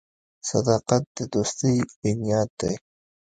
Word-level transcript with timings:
•صداقت 0.49 1.03
د 1.17 1.17
دوستۍ 1.33 1.75
بنیاد 2.01 2.49
دی. 2.59 2.73